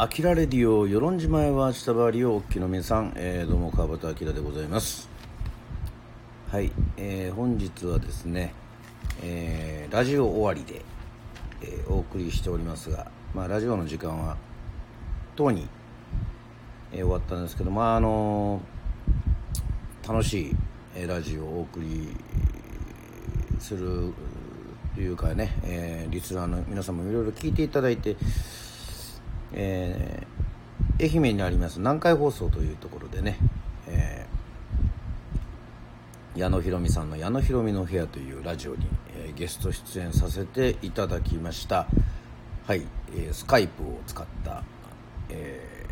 [0.00, 5.08] あきらレディオ、与論島へは下回りをおっきの皆さん、えー、どうも川端明でございます。
[6.52, 8.54] はい、えー、本日はですね、
[9.24, 10.82] えー、ラジオ終わりで、
[11.62, 14.36] えー、お送りしておりますが、まあ、ラジオの時間は、
[15.34, 15.66] とうに、
[16.92, 20.56] えー、終わったんですけど、まあ、あのー楽しい、
[20.94, 22.16] えーラジオをお送り
[23.58, 24.14] する
[24.94, 28.14] というかね、えーリスナーの皆さんもいろいろ聞いていただいて、
[29.52, 30.38] えー
[31.00, 33.38] 愛媛にあります南海放送というところでね、
[33.86, 34.38] えー
[36.38, 41.86] 矢野ひろみさんの「矢野ひろみの部屋」というラジオに、えーゲスト出演させていただきました。
[42.66, 44.62] はい、えースカイプを使った、
[45.30, 45.86] え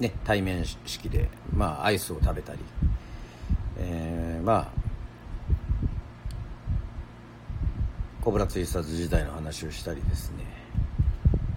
[0.00, 2.58] ーね、対面式で、まあ、アイスを食べたり、
[3.78, 4.84] えーまあ
[8.20, 10.44] コブラツイスターズ時代の話をしたりですね、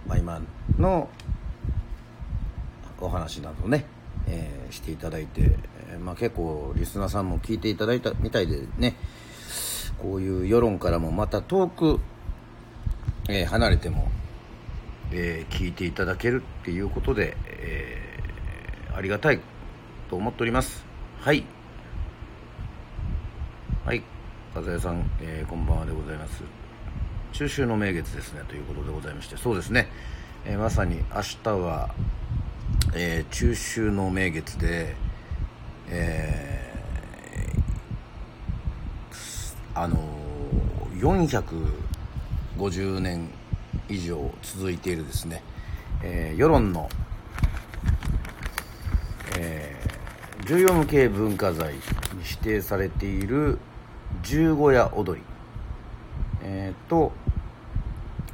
[0.08, 0.40] まあ、今
[0.78, 1.08] の
[3.00, 3.84] お話などね、
[4.26, 5.56] えーしていただいて、
[5.90, 8.96] えまあ、結構リスナーさんも聞いていただいたみたいでね
[9.98, 12.00] こういう世論からもまた遠く、
[13.28, 14.08] えー離れても、
[15.12, 18.18] えー聞いていただけるっていうことで、え
[18.94, 19.40] ありがたい
[20.10, 20.84] と思っております。
[21.20, 21.44] はい。
[23.84, 24.02] はい。
[24.54, 26.57] 和也さん、えこんばんはでございます。
[27.32, 29.88] 中秋の名月ですねということでございましてそうですね、
[30.44, 31.94] えーまさに明日は、
[32.94, 34.94] えー中秋の名月で、
[35.88, 40.18] えーあのー
[41.00, 43.30] 450年
[43.88, 45.42] 以上続いているですね、
[46.02, 46.88] えー世論の、
[49.38, 49.88] えー
[50.46, 51.80] 重要無形文化財に
[52.24, 53.58] 指定されている
[54.22, 55.26] 十五夜踊り、
[56.42, 57.12] えーと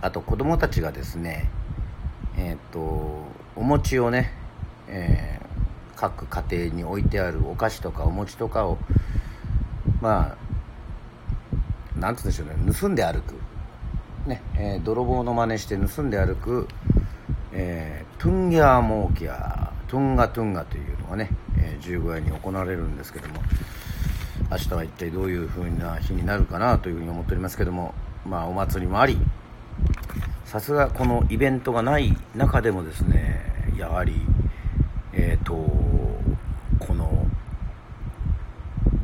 [0.00, 1.48] あと子供たちがですね
[2.36, 2.78] えっ、と
[3.56, 4.32] お餅をね、
[4.88, 5.44] えー
[5.96, 8.78] 各家庭に置いてあるお菓子とかお餅とかを
[10.00, 10.36] ま
[11.96, 13.34] あなんつうんでしょうね盗んで歩く。
[14.26, 16.66] ね、えー泥棒の真似して盗んで歩く、
[17.52, 23.36] えートゥンギャーモーキャートゥンガトゥンガというのがね、えー十五夜に行われるんですけども
[24.50, 27.94] 明日は一体どういう風な日になるかなというふうに思っておりますけども
[28.26, 29.18] まあお祭りもあり
[30.44, 34.14] さすがこのイベントがない中でもですねやはり
[35.12, 37.26] えっ、とこの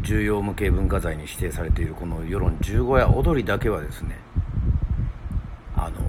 [0.02, 4.18] 重要無形文化財に指定されているこの世論十五夜踊りだけはですね
[5.76, 6.00] あの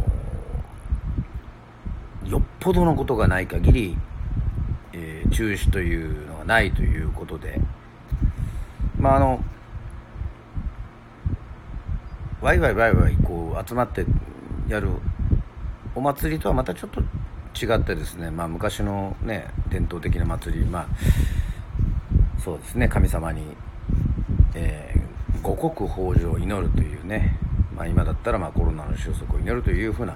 [2.30, 3.98] よっぽどのことがない限り、
[4.94, 7.60] えー中止というのがないということで
[9.02, 9.44] まああの
[12.40, 14.06] ワイワイワイワイこう集まって
[14.68, 14.90] やる
[15.96, 17.02] お祭りとはまたちょっと
[17.54, 20.88] 違ってですね、まあ、昔のね伝統的な祭りまあ
[22.40, 23.42] そうですね神様に、
[24.56, 25.02] えー
[25.42, 27.36] 五穀豊穣を祈るというね、
[27.76, 30.16] まあ、今だったらまあコロナの収束を祈るというふうな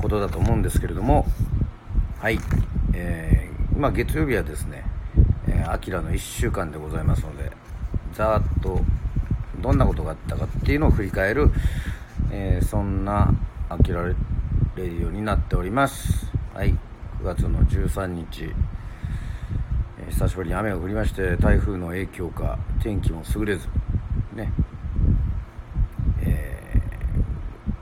[0.00, 1.26] ことだと思うんですけれども
[2.20, 2.38] はい、
[2.94, 4.84] えーまあ、月曜日はですね
[5.48, 7.50] 「えーアキラの1週間でございますので
[8.12, 8.80] ざっと
[9.60, 11.50] どんなことがあったかっていうのを振り返る、
[12.30, 13.32] えーそんな
[13.68, 14.14] アキラレ
[14.76, 16.30] ディオになっております。
[16.54, 16.70] はい。
[17.20, 18.44] 9月の13日、
[19.98, 23.68] えー久しぶりに雨が降りまして台風の影響か天気も優れず。
[24.34, 24.52] ね。
[26.20, 26.80] え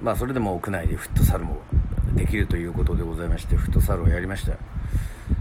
[0.01, 1.59] まあそれでも屋内でフットサルも
[2.15, 4.53] できるということでございましてフットサルをやりました。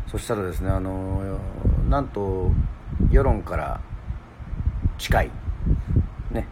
[0.08, 1.40] そしたらですねあの
[1.90, 2.52] なんと
[3.12, 3.82] 世論から
[5.00, 5.32] 近い。
[6.32, 6.46] ね、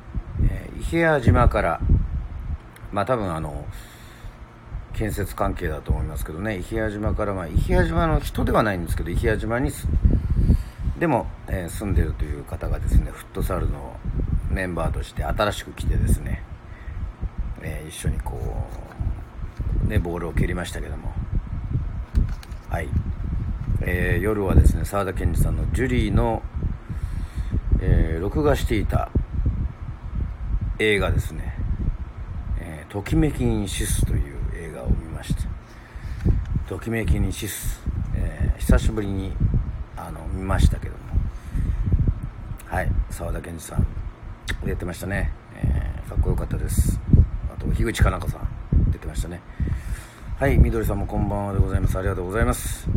[0.50, 1.82] え伊平屋島から
[2.92, 3.66] まあ多分あの
[4.94, 6.58] 建設関係だと思いますけどね。
[6.58, 9.70] 伊平屋島からまあ伊平屋島の人ではないんですけど伊平屋島に
[10.98, 14.00] でも、えー住んでるという方がですねフットサルの
[14.50, 16.42] メンバーとして新しく来てですね、
[17.62, 18.66] えー一緒にこ
[19.86, 21.14] うねボールを蹴りましたけども。
[22.70, 22.90] はい、
[23.82, 26.42] えー夜はですね沢田研二さんの「ジュリーの」
[27.82, 29.10] えー録画していた
[30.80, 31.56] 映画ですね
[32.60, 35.44] 「えーときめきにシス」という映画を見ました
[36.68, 37.82] ときめきにシス、
[38.16, 39.34] えー久しぶりに
[39.96, 41.00] あの見ましたけども。
[42.66, 43.88] はい沢田研二さん
[44.66, 47.00] 出てましたね、えーかっこよかったです。
[47.54, 49.42] あと樋口かな子さん出てましたね。
[50.38, 51.98] はいみどりさんもこんばんはでございます。
[51.98, 52.88] ありがとうございます。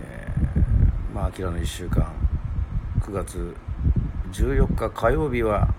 [0.00, 2.10] えーまあ、アキラの1週間、
[3.00, 3.54] 9月
[4.34, 5.72] 14日火曜日は、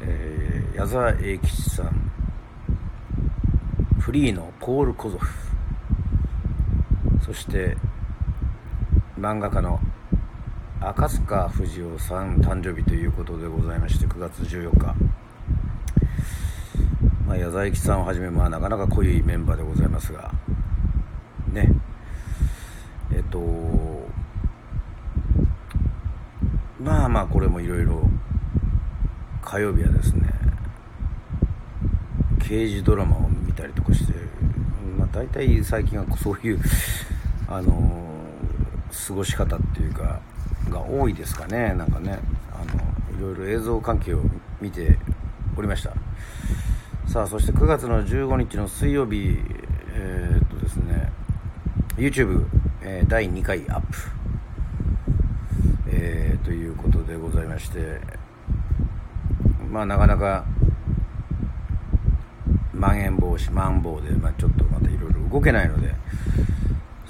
[0.00, 0.44] えー
[0.74, 2.12] 矢沢永吉さん、
[4.00, 5.32] フリーのポール・コゾフ、
[7.24, 7.76] そして
[9.18, 9.78] 漫画家の
[10.80, 14.94] 赤塚不二夫さん誕生日ということでございまして9月14日、
[17.26, 20.32] まあ、矢沢永吉さんをはじめ、まあ、なかなか濃いメンバーでございますが
[21.52, 21.68] ね。
[23.12, 23.38] えっと
[26.84, 28.02] まあまあこれもいろいろ
[29.42, 30.28] 火曜日はですね
[32.46, 34.12] 刑事ドラマを見たりとかして、
[34.98, 36.60] まあ、大体最近はそういう
[37.48, 38.04] あの
[39.08, 40.20] 過ごし方っていうか
[40.68, 41.72] が多いですかね。
[41.74, 42.18] なんかね
[42.52, 42.58] あ
[43.22, 44.20] のいろいろ映像関係を
[44.60, 44.98] 見て
[45.56, 45.94] おりました。
[47.06, 49.38] さあそして9月の15日の水曜日
[49.94, 51.10] えー、っとですね
[51.96, 52.46] YouTube、
[52.82, 53.96] えー、第2回アップ、
[55.96, 58.00] えー、ということでございまして
[59.70, 60.44] まあなかなか
[62.72, 65.94] まん延防止まん防で、まあ、ちょっとまたいろいろ動けないので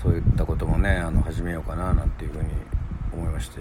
[0.00, 2.50] そういったこともねあの始めようかななんていうふうに
[3.12, 3.60] 思いまして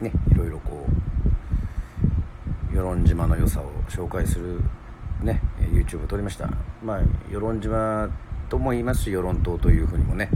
[0.00, 0.86] ねいろいろこ
[2.72, 4.62] う与論島の良さを紹介する
[5.22, 6.48] ね YouTube を撮りました。
[6.82, 7.00] まあ
[7.30, 8.08] 与論島
[8.48, 10.30] とも言いますし与論島というふうにもね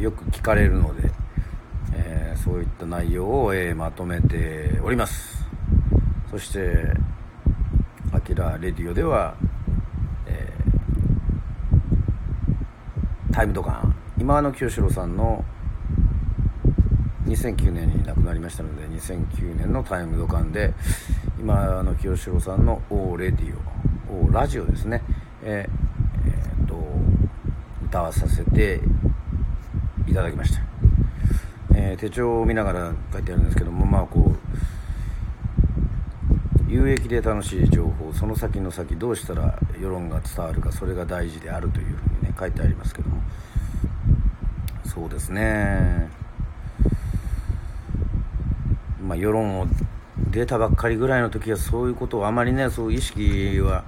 [0.00, 1.07] よく聞かれるので、
[2.44, 5.38] そういった内容を、え、まとめております。
[6.30, 6.92] そして
[8.12, 9.34] 「あきらレディオ」では、
[10.26, 15.42] えー、タイムドカン今の清志郎さんの
[17.24, 20.74] 2009年に亡くなりましたので2009年のタイムドカンで
[21.38, 23.54] 今の清志郎さんの「オーレディ
[24.10, 25.02] オ」「オーラジオ」ですね、
[25.42, 26.76] えーえー、と
[27.86, 28.80] 歌わさせて
[30.06, 30.60] いただきました、
[31.98, 34.38] 手帳を見ながら書いてあるんですけどもまあこう
[36.70, 41.92] 有益で楽しい情報その先の先どうしたら世論が伝わるかそれが大事であるというふう
[42.22, 43.20] にね書いてありますけども
[44.84, 46.08] そうですね。
[49.00, 49.66] まあ、世論を
[50.30, 53.84] 出たばっかりぐらいの時はそういうことをあまりねそう意識は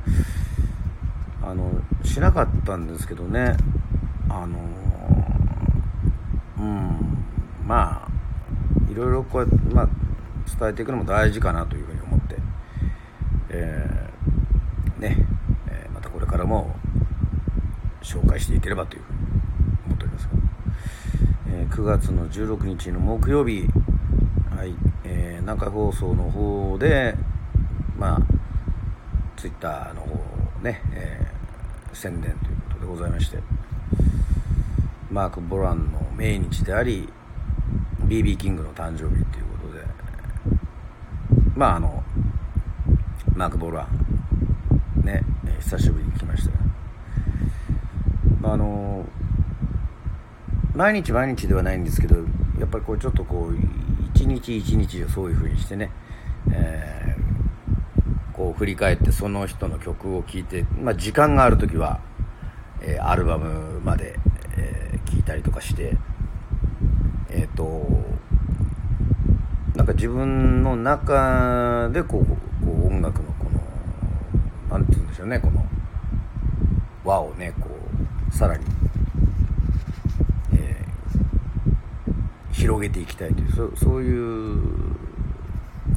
[1.42, 3.56] あのしなかったんですけどね。
[4.28, 4.58] あの
[6.58, 7.09] うん。
[9.00, 9.88] ろいろこうやって、まあ、
[10.58, 12.36] 伝えていくのも大事かなというふうに思って、
[13.50, 15.26] えー、ね、
[15.68, 16.74] えー、またこれからも
[18.02, 19.18] 紹介していければというふうに
[19.86, 20.30] 思っておりますが、
[21.52, 23.66] えー、9月の16日の木曜日
[24.60, 24.74] はい
[25.04, 27.14] えー、南海放送の方で、
[27.96, 28.20] まあ、
[29.34, 33.38] ツイッターの方ね、えー、宣伝ということでございまして、
[35.10, 37.08] マーク・ボランの命日であり、
[38.10, 39.84] BB キングの誕生日ということで、
[41.54, 42.02] まああの、
[43.36, 43.86] マーク・ボラ
[45.02, 45.22] ン、ね、
[45.60, 46.50] 久しぶりに来ました
[48.40, 49.06] まあ、あの、
[50.74, 52.16] 毎日毎日ではないんですけど、
[52.58, 53.56] やっぱりこうちょっとこう、
[54.12, 55.92] 一日一日をそういうふうにしてね、
[56.50, 62.00] えー、こう振り返ってその人の曲を聴いて、まあ、時間がある時は、
[62.80, 64.20] えー、アルバムまで聴、
[64.56, 65.96] えー、いたりとかして
[67.32, 67.86] えっ、ー、と
[69.76, 72.36] なんか自分の中でこうこ
[72.66, 73.60] う音楽のこの
[74.70, 75.64] 何て言うんでしょうねこの
[77.04, 77.68] 輪をねこ
[78.30, 78.64] うさらに
[80.54, 80.84] え
[82.52, 84.58] 広げていきたいというそそういう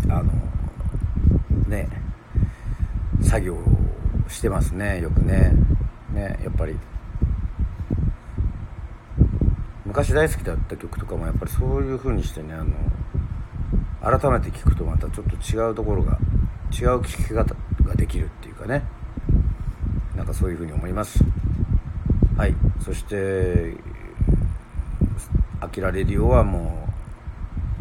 [0.09, 0.31] あの
[1.67, 1.89] ね
[3.21, 3.59] 作業を
[4.29, 5.53] してますねよくね。
[6.13, 6.77] ねやっぱり。
[9.93, 16.17] 昔大好きだった曲とかもやっぱりそういう風にしてねあの改めて聴くとまたちょっと違うところが
[16.71, 18.83] 違う聴き方ができるっていうかね。
[20.15, 21.23] なんかそういう風に思います。
[22.35, 22.55] はい。
[22.83, 23.77] そして
[25.61, 26.89] あきらレディオはも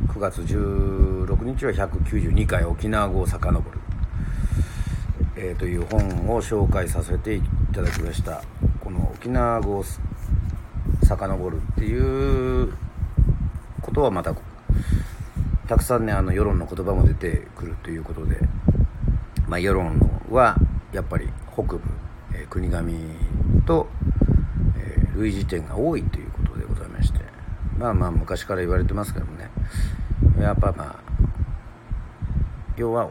[0.06, 3.78] う9月16日は192回沖縄語を遡る、
[5.36, 7.42] えー、という本を紹介させてい
[7.72, 8.42] ただきました。
[8.80, 9.84] この沖縄語を
[11.16, 12.72] 遡るっていう
[13.82, 14.34] ことはまた
[15.68, 18.38] たくさんねあの世論の言葉も出てくるということで、
[19.46, 19.98] まあ、世論
[20.30, 20.56] は
[20.92, 21.80] やっぱり北部、
[22.34, 22.92] えー、国頭
[23.66, 23.88] と、
[24.78, 27.20] えー、類似点が多いということでございまして
[27.78, 29.50] まあまあ昔から言われてますけどもね
[30.40, 31.12] やっぱまあ
[32.76, 33.10] 要は、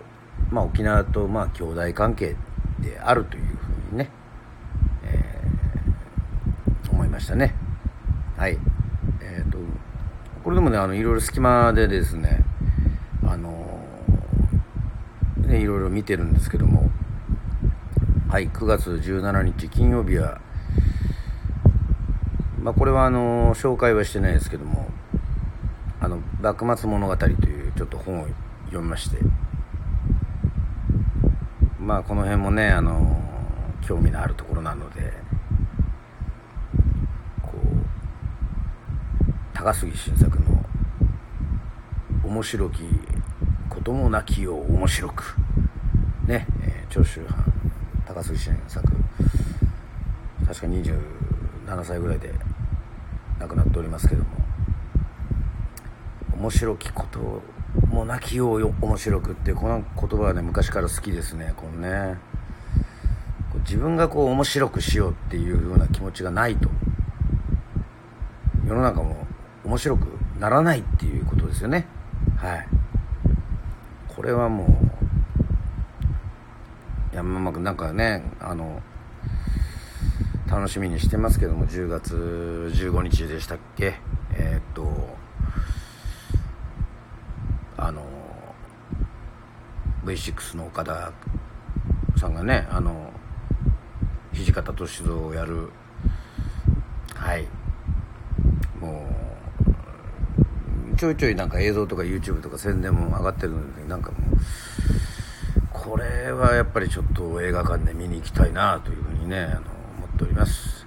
[0.50, 2.36] まあ、沖縄とまあ兄弟関係
[2.80, 4.10] であるというふうにね、
[5.04, 7.61] えー、思いましたね。
[8.42, 8.58] はい。
[9.22, 9.60] えっ、ー、と
[10.44, 12.44] これでもねあのいろいろ隙間でですね
[13.24, 13.86] あの
[15.38, 16.90] ねいろいろ見てるんですけども
[18.30, 20.42] はい9月17日金曜日は
[22.64, 24.90] まあ、これはあの紹介はしてないですけども
[26.00, 28.28] あの「幕末物語」というちょっと本を
[28.66, 29.18] 読みまして
[31.80, 33.22] まあこの辺もねあの
[33.82, 35.14] 興味のあるところなので
[37.44, 37.82] こう
[39.64, 40.66] 高杉晋作の
[42.26, 42.82] 「面白き
[43.70, 45.36] こともなきよう面白く」
[46.26, 47.46] ね、えー、長州藩
[48.08, 48.84] 高杉晋作。
[50.48, 52.34] 確か27歳ぐらいで
[53.38, 54.30] 亡くなっておりますけども。
[56.34, 57.44] 面白きこと
[57.88, 62.18] もなきよう面白くってこの言葉はね昔から好きですねこのね。
[63.60, 66.68] 自分がこう面白くしようっていうような気持ちがないと。
[68.66, 69.28] 世の中も
[69.64, 70.06] 面白く
[70.40, 71.86] ならないっていうことですよね。
[72.38, 72.68] はい。
[74.08, 74.68] これはもう
[77.16, 78.82] 山間君なんかねあの
[80.48, 83.96] 楽しみにしてますけども10月15日でしたっけ？
[84.34, 85.16] えー、っと
[87.78, 88.04] あの
[90.06, 91.14] V6 の岡田
[92.18, 93.12] さんがねあの
[94.34, 95.70] 土方歳三をやる。
[97.16, 97.48] はい
[98.80, 99.08] も
[100.91, 104.38] うちょいちょいなんか映像とか YouTube とか宣伝も上がってるのでなんかもう
[105.74, 109.62] これはやっぱりちょっと映画館で見に行きたいなというふうにねあの
[109.98, 110.86] 思っております、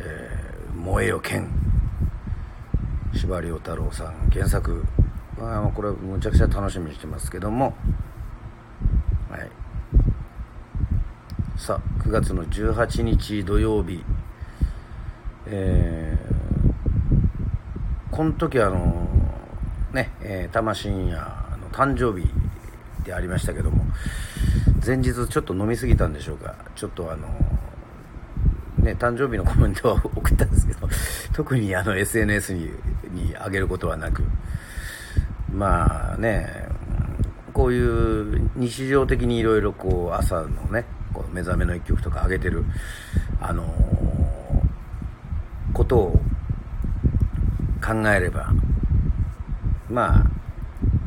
[0.00, 1.52] えー、燃えよ剣
[3.14, 4.84] 司馬遼太郎さん原作
[5.38, 7.76] まあこれむちゃくちゃ楽しみにしてますけども。
[9.30, 9.50] はい。
[11.56, 14.02] さあ9月の18日土曜日。
[15.46, 16.39] えー、
[18.10, 19.08] この時あの
[19.92, 22.28] ね、えー、魂深夜の誕生日
[23.04, 23.84] でありましたけども
[24.84, 26.54] 前日ちょっと飲み過ぎたんでしょうか。
[26.74, 27.28] ちょっとあの
[28.78, 30.88] ね、誕生日のコメントは 送ったんですけど、
[31.34, 32.70] 特にあの SNS に
[33.10, 34.22] に上げることはなく、
[35.52, 36.68] まあね、
[37.52, 42.64] こういう日常的にいろいろこう朝のね、こう目覚めの一曲とか上げてる、
[43.40, 43.64] あの、
[45.74, 46.20] ことを
[47.90, 48.52] 考えれば、
[49.88, 50.22] ま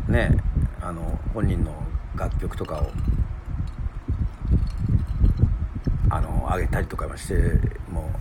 [0.08, 0.36] あね、
[0.82, 1.74] あの、本人の
[2.18, 2.92] 楽曲とかを
[6.10, 7.36] あの上げたりとかして
[7.90, 8.12] も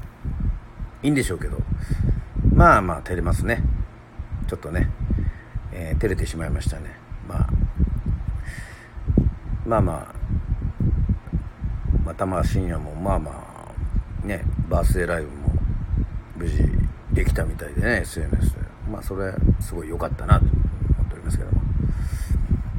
[1.03, 1.59] いいんでしょうけど
[2.55, 3.63] まあまあ照れますね。
[4.49, 4.89] ちょっとね、
[5.73, 6.97] えー、照れてしまいましたね。
[7.29, 7.49] まあ
[9.67, 10.15] まあまあ
[12.05, 13.45] またまあ深夜もまあま
[14.25, 15.53] あねバースデーライブも
[16.37, 16.82] 無事
[17.13, 20.53] できたみたいでね SNS でまあそれすごい良かったなと思
[21.05, 21.63] っておりますけども。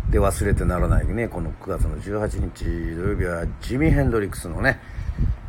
[0.10, 4.80] で忘れてならないねこの9月の18日土曜日はジミー・ヘンドリックスのね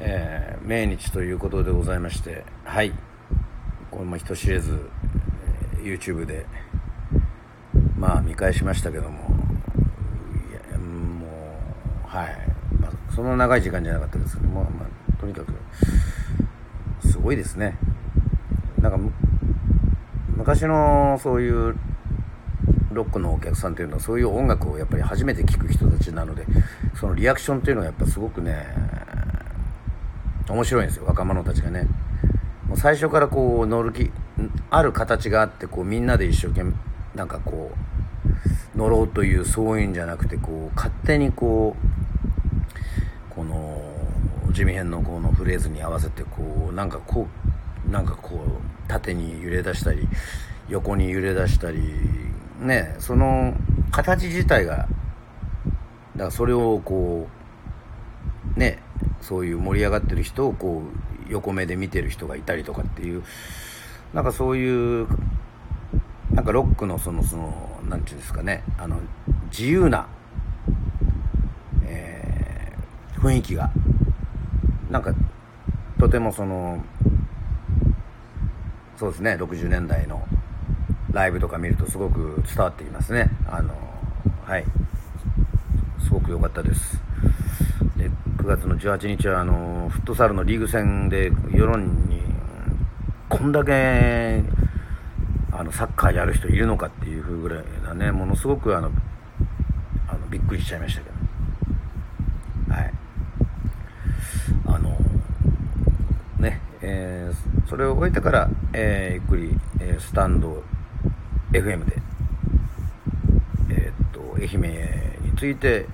[0.00, 2.92] えー、命日ということでございましてはい。
[3.90, 4.90] これも人知れず、
[5.74, 6.46] えー、YouTube で
[7.96, 9.18] まあ見返しましたけども。
[10.50, 11.26] いやも
[12.04, 12.36] うはい、
[12.80, 15.52] まあ、そんな長い時間じゃなかったですけども、まあ、とにかく
[17.06, 17.78] すごいですね。
[18.84, 18.98] なんか
[20.36, 21.74] 昔のそういう
[22.92, 26.44] ロックのお客さんというのはそういう音楽をやっぱり初めて聴く人たちなので
[26.94, 28.66] そのリアクションというのはやっぱすごくね
[30.50, 31.88] 面白いんですよ若者たちがね。
[32.68, 34.10] もう最初からこう乗る気
[34.68, 36.74] ある形があってこうみんなで一生懸命
[37.14, 37.72] なんかこ
[38.74, 41.74] う乗ろうというそういうんじゃなくてこう勝手にこ
[43.32, 43.80] うこの
[44.52, 47.43] 地味編のこのフレーズに合わせてこうなんかこう
[47.94, 50.08] なんかこう縦に揺れ出したり
[50.68, 51.78] 横に揺れ出したり
[52.58, 53.54] ねその
[53.92, 54.88] 形自体がだか
[56.16, 57.28] らそれをこ
[58.56, 58.80] うね
[59.20, 60.82] そういう盛り上がってる人をこ
[61.28, 63.22] う横目で見てる人がいたりとかっていう
[64.12, 65.06] なんかそういう
[66.32, 68.98] なんかロックのそのその何て言うんですかねあの
[69.52, 70.08] 自由な、
[71.84, 73.70] えー、雰囲気が
[74.90, 75.14] なんか
[76.00, 76.84] とてもその
[78.96, 79.32] そうですね。
[79.34, 80.26] 60年代の
[81.12, 83.30] ライブとか見るとすごく伝わってきますね。
[83.48, 83.74] あの
[84.44, 84.64] はい。
[86.02, 87.00] すごく良かったです。
[87.96, 92.22] で9月の18日はあのフットサルのリーグ戦で世論に
[93.28, 94.42] こんだけ
[95.50, 98.90] あのサッカーやる人いるのかっていうぐらいだねものすごくあの
[100.08, 102.74] あのびっくりしちゃいましたけど。
[102.74, 102.92] はい。
[104.66, 104.96] あの
[106.38, 110.62] ねえー、それを終えてから、えー、ゆっくり、えー、スタンド
[111.50, 111.96] FM で
[113.68, 115.86] えー、っと愛媛について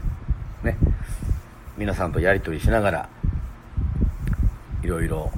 [0.62, 0.76] ね
[1.78, 3.08] 皆さんとやり取りしながら
[4.82, 5.32] いろいろ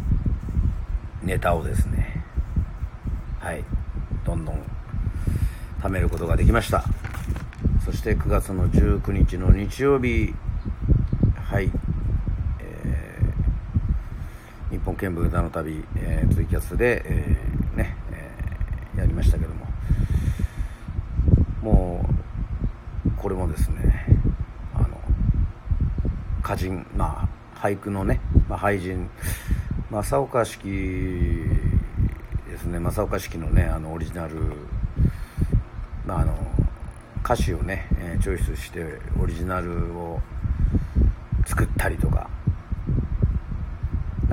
[1.22, 2.24] ネタをですね
[3.38, 3.62] はい
[4.26, 4.60] どんどん
[5.80, 6.82] 貯めることができました。
[7.84, 10.34] そして9月の19日の日曜日
[11.36, 11.70] はい。
[14.84, 19.62] 本見聞歌の旅、えー、ツイキャスで、えー、ね、えー、やりましたけども。
[21.62, 22.04] も
[23.06, 24.04] うこれもですね
[24.74, 25.00] あの
[26.40, 29.08] 歌人まあ俳句のね、まあ、俳人
[29.88, 32.80] 正岡式ですね。
[32.80, 34.34] 正岡式のねあのオリジナル、
[36.04, 36.34] まあ、あの
[37.24, 40.20] 歌詞をね、えー、チョイスしてオリジナルを
[41.46, 42.28] 作ったりとか。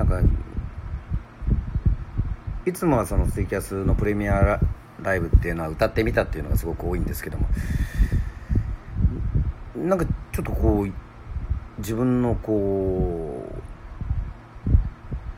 [0.00, 0.18] なんか
[2.66, 4.60] いつもはそのツイキャスのプレミア
[5.02, 7.48] ライブっていうのは歌ってみたっていうのがすごく多いんですけども
[9.76, 10.92] なんかちょっとこう
[11.78, 13.60] 自分のこう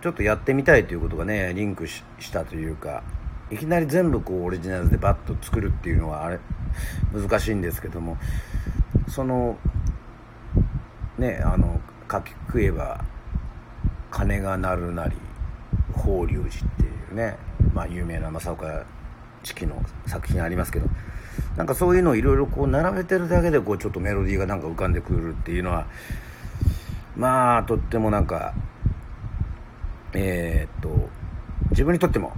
[0.03, 2.03] ちょっとやってみたいということがねリンクし
[2.33, 3.05] たというか
[3.53, 6.41] いきなり全部こうオリジナルでバッと作るっていうのはあれ
[7.13, 8.17] 難しいんですけども
[9.09, 9.59] その
[11.19, 13.05] ねあの書き食えば
[14.11, 15.17] 鐘が鳴るなり
[15.93, 17.37] 法隆寺ってね、
[17.75, 18.85] まあ、有名な正岡
[19.45, 20.87] 式の作品ありますけど
[21.57, 25.87] なんかそういうのをいろいろこう並べてるだけでこうちょっとメロディーがなんか浮かんでくるっていうのは
[27.17, 28.55] まあとってもなんか
[30.15, 31.09] えー、っと
[31.71, 32.33] 自分にとっても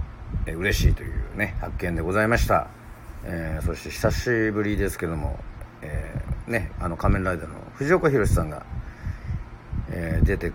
[0.47, 2.67] 嬉しいというね発見でございました、
[3.23, 5.39] えー、そして久しぶりですけども、
[5.81, 8.65] えー、ねあの仮面ライダーの藤岡弘さんが、
[9.89, 10.53] えー、出て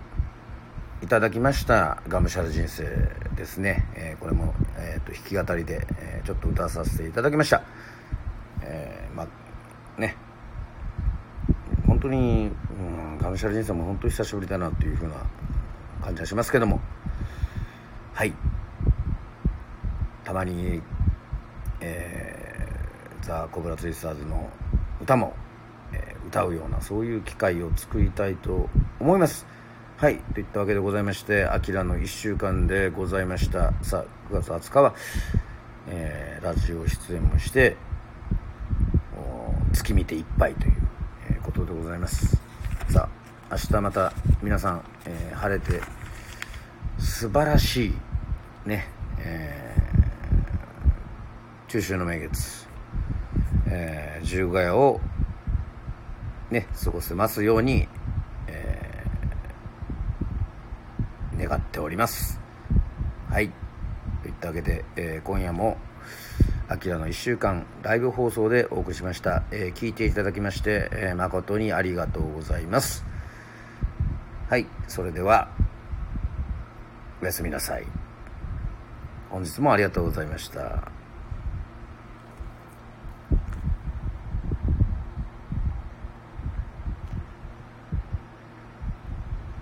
[1.01, 2.83] いただきました「がむしゃら人生」
[3.35, 7.63] ですね、えー、これも、えーと、弾き語りで、えー、ちょっと歌わさせていただきました、
[8.61, 10.15] えー、まあね。
[11.87, 15.15] 本当に、うん、がむしゃら人生も本当に久しぶりだなというふうな
[16.01, 16.79] 感じはしますけども。
[18.13, 18.33] はい。
[20.23, 20.81] たまに、
[21.79, 24.49] えー、ザ・コブラツイスターズの
[25.01, 25.33] 歌も、
[25.93, 29.47] えー、歌うようなそういう機会を作りたいと思います。
[30.01, 33.71] はいといったわけでございまして「あきらの1週間」でございました。
[33.83, 34.95] さあ9月20日は、
[35.89, 37.77] えー、ラジオ出演もして
[39.71, 40.73] 月見ていっぱいという、
[41.29, 42.35] えー、ことでございます。
[42.89, 43.09] さ
[43.51, 44.11] あ明日また
[44.41, 45.83] 皆さん、えー、晴れて
[46.97, 47.93] 素晴らしい
[48.65, 48.87] ね
[49.19, 52.67] えー、中秋の名月、
[53.67, 54.99] えー、十ヶ谷を
[56.49, 57.87] ね過ごせますように
[61.51, 62.39] 願っております。
[63.29, 63.51] はい。
[64.21, 65.77] といったわけで、えー、今夜も
[66.69, 73.05] 「あきらの1週間」ライブ放送でお送りしました、えー、聞いていただきまして、えー、誠にありがとうございます。
[74.49, 74.65] はい。
[74.87, 75.49] それでは
[77.21, 77.85] おやすみなさい。
[79.29, 81.00] 本日もありがとうございました。